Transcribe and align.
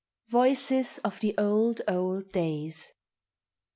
Voices 0.29 0.97
of 1.03 1.19
the 1.19 1.35
Old, 1.37 1.81
Old 1.87 2.31
Days. 2.31 2.91